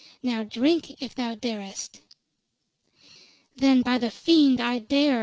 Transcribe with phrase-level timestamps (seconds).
[0.23, 2.01] Now drink, if thou darest!"
[3.57, 5.19] "Then, by the fiend, I dare!"